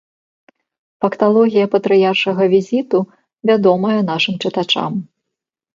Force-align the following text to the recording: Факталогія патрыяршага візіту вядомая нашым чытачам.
Факталогія 1.05 1.65
патрыяршага 1.73 2.43
візіту 2.55 2.97
вядомая 3.53 3.99
нашым 4.13 4.35
чытачам. 4.45 4.91